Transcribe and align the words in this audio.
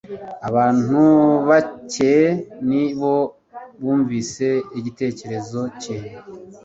abantu 0.49 1.01
bake 1.47 2.13
ni 2.69 2.83
bo 2.99 3.17
bumvise 3.81 4.47
igitekerezo 4.79 5.59
cye 5.81 5.97